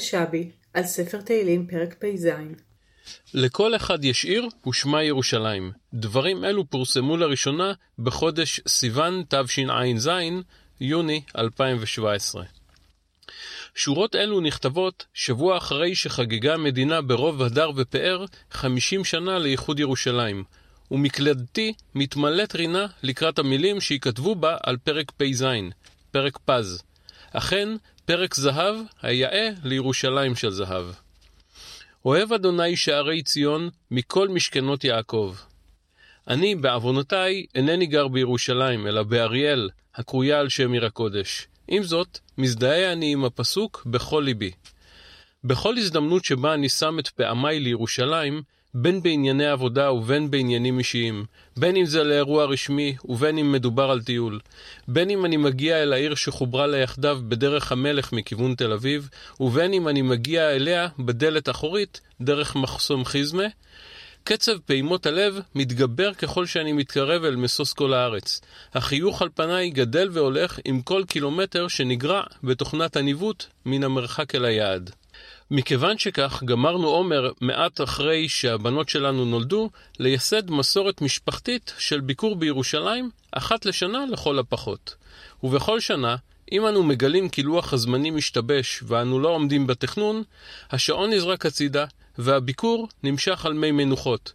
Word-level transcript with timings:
שבי, 0.00 0.50
על 0.74 0.84
ספר 0.84 1.20
תהילים 1.20 1.66
פרק 1.66 1.94
פ"ז 1.98 2.28
לכל 3.34 3.76
אחד 3.76 4.04
יש 4.04 4.24
עיר 4.24 4.48
ושמה 4.68 5.02
ירושלים. 5.02 5.72
דברים 5.94 6.44
אלו 6.44 6.70
פורסמו 6.70 7.16
לראשונה 7.16 7.72
בחודש 7.98 8.60
סיוון 8.68 9.24
תשע"ז, 9.28 10.10
יוני 10.80 11.22
2017. 11.38 12.44
שורות 13.74 14.16
אלו 14.16 14.40
נכתבות 14.40 15.06
שבוע 15.14 15.56
אחרי 15.56 15.94
שחגגה 15.94 16.54
המדינה 16.54 17.02
ברוב 17.02 17.42
הדר 17.42 17.70
ופאר 17.76 18.24
50 18.50 19.04
שנה 19.04 19.38
לאיחוד 19.38 19.80
ירושלים, 19.80 20.44
ומקלדתי 20.90 21.72
מתמלאת 21.94 22.54
רינה 22.54 22.86
לקראת 23.02 23.38
המילים 23.38 23.80
שייכתבו 23.80 24.34
בה 24.34 24.56
על 24.62 24.76
פרק 24.76 25.10
פ"ז, 25.10 25.44
פרק 26.10 26.38
פז. 26.44 26.82
אכן, 27.32 27.68
פרק 28.04 28.34
זהב 28.34 28.76
היאה 29.02 29.48
לירושלים 29.64 30.34
של 30.34 30.50
זהב. 30.50 30.86
אוהב 32.04 32.32
אדוני 32.32 32.76
שערי 32.76 33.22
ציון 33.22 33.68
מכל 33.90 34.28
משכנות 34.28 34.84
יעקב. 34.84 35.34
אני, 36.28 36.54
בעוונותיי, 36.54 37.46
אינני 37.54 37.86
גר 37.86 38.08
בירושלים, 38.08 38.86
אלא 38.86 39.02
באריאל, 39.02 39.68
הקרויה 39.94 40.40
על 40.40 40.48
שם 40.48 40.72
עיר 40.72 40.86
הקודש. 40.86 41.46
עם 41.68 41.82
זאת, 41.82 42.18
מזדהה 42.38 42.92
אני 42.92 43.12
עם 43.12 43.24
הפסוק 43.24 43.82
בכל 43.86 44.22
ליבי. 44.26 44.50
בכל 45.44 45.76
הזדמנות 45.78 46.24
שבה 46.24 46.54
אני 46.54 46.68
שם 46.68 46.98
את 46.98 47.08
פעמיי 47.08 47.60
לירושלים, 47.60 48.42
בין 48.74 49.02
בענייני 49.02 49.46
עבודה 49.46 49.92
ובין 49.92 50.30
בעניינים 50.30 50.78
אישיים, 50.78 51.24
בין 51.56 51.76
אם 51.76 51.84
זה 51.84 52.04
לאירוע 52.04 52.44
רשמי 52.44 52.96
ובין 53.04 53.38
אם 53.38 53.52
מדובר 53.52 53.90
על 53.90 54.02
טיול, 54.02 54.40
בין 54.88 55.10
אם 55.10 55.24
אני 55.24 55.36
מגיע 55.36 55.82
אל 55.82 55.92
העיר 55.92 56.14
שחוברה 56.14 56.66
לה 56.66 56.76
יחדיו 56.76 57.20
בדרך 57.28 57.72
המלך 57.72 58.12
מכיוון 58.12 58.54
תל 58.54 58.72
אביב, 58.72 59.08
ובין 59.40 59.72
אם 59.72 59.88
אני 59.88 60.02
מגיע 60.02 60.50
אליה 60.50 60.88
בדלת 60.98 61.48
אחורית 61.48 62.00
דרך 62.20 62.56
מחסום 62.56 63.04
חיזמה, 63.04 63.46
קצב 64.24 64.58
פעימות 64.58 65.06
הלב 65.06 65.40
מתגבר 65.54 66.14
ככל 66.14 66.46
שאני 66.46 66.72
מתקרב 66.72 67.24
אל 67.24 67.36
משוש 67.36 67.72
כל 67.72 67.94
הארץ. 67.94 68.40
החיוך 68.74 69.22
על 69.22 69.28
פניי 69.34 69.70
גדל 69.70 70.08
והולך 70.12 70.58
עם 70.64 70.82
כל 70.82 71.04
קילומטר 71.08 71.68
שנגרע 71.68 72.22
בתוכנת 72.42 72.96
הניווט 72.96 73.44
מן 73.66 73.84
המרחק 73.84 74.34
אל 74.34 74.44
היעד. 74.44 74.90
מכיוון 75.50 75.98
שכך, 75.98 76.42
גמרנו 76.44 76.88
עומר 76.88 77.30
מעט 77.40 77.80
אחרי 77.80 78.28
שהבנות 78.28 78.88
שלנו 78.88 79.24
נולדו, 79.24 79.70
לייסד 79.98 80.50
מסורת 80.50 81.00
משפחתית 81.00 81.74
של 81.78 82.00
ביקור 82.00 82.36
בירושלים 82.36 83.10
אחת 83.32 83.66
לשנה 83.66 84.04
לכל 84.10 84.38
הפחות. 84.38 84.94
ובכל 85.42 85.80
שנה, 85.80 86.16
אם 86.52 86.66
אנו 86.66 86.82
מגלים 86.82 87.28
כי 87.28 87.42
לוח 87.42 87.72
הזמנים 87.72 88.16
משתבש 88.16 88.82
ואנו 88.86 89.20
לא 89.20 89.28
עומדים 89.28 89.66
בתכנון, 89.66 90.22
השעון 90.70 91.10
נזרק 91.10 91.46
הצידה 91.46 91.84
והביקור 92.18 92.88
נמשך 93.02 93.46
על 93.46 93.52
מי 93.52 93.70
מנוחות. 93.70 94.32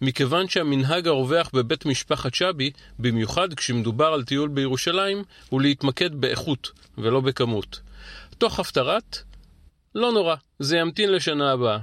מכיוון 0.00 0.48
שהמנהג 0.48 1.08
הרווח 1.08 1.50
בבית 1.52 1.86
משפחת 1.86 2.34
שבי, 2.34 2.70
במיוחד 2.98 3.54
כשמדובר 3.54 4.06
על 4.06 4.24
טיול 4.24 4.48
בירושלים, 4.48 5.24
הוא 5.48 5.60
להתמקד 5.60 6.14
באיכות 6.14 6.70
ולא 6.98 7.20
בכמות. 7.20 7.80
תוך 8.38 8.60
הפטרת 8.60 9.18
לא 9.94 10.12
נורא, 10.12 10.34
זה 10.58 10.76
ימתין 10.76 11.12
לשנה 11.12 11.52
הבאה. 11.52 11.78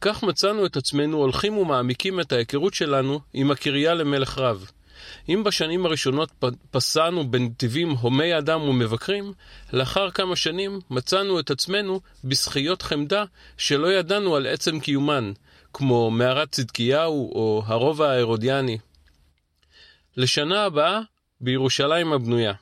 כך 0.00 0.22
מצאנו 0.22 0.66
את 0.66 0.76
עצמנו 0.76 1.16
הולכים 1.16 1.58
ומעמיקים 1.58 2.20
את 2.20 2.32
ההיכרות 2.32 2.74
שלנו 2.74 3.20
עם 3.32 3.50
הקריה 3.50 3.94
למלך 3.94 4.38
רב. 4.38 4.70
אם 5.28 5.44
בשנים 5.44 5.86
הראשונות 5.86 6.30
פסענו 6.70 7.30
בנתיבים 7.30 7.90
הומי 7.90 8.38
אדם 8.38 8.62
ומבקרים, 8.62 9.32
לאחר 9.72 10.10
כמה 10.10 10.36
שנים 10.36 10.80
מצאנו 10.90 11.40
את 11.40 11.50
עצמנו 11.50 12.00
בשחיות 12.24 12.82
חמדה 12.82 13.24
שלא 13.58 13.92
ידענו 13.92 14.36
על 14.36 14.46
עצם 14.46 14.80
קיומן, 14.80 15.32
כמו 15.72 16.10
מערת 16.10 16.52
צדקיהו 16.52 17.32
או 17.34 17.62
הרובע 17.66 18.10
ההרודיאני. 18.10 18.78
לשנה 20.16 20.64
הבאה 20.64 21.00
בירושלים 21.40 22.12
הבנויה. 22.12 22.52